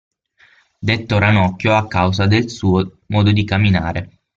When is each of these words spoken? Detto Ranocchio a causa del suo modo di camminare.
Detto 0.79 1.19
Ranocchio 1.19 1.75
a 1.75 1.87
causa 1.87 2.25
del 2.25 2.49
suo 2.49 3.01
modo 3.05 3.31
di 3.31 3.43
camminare. 3.43 4.21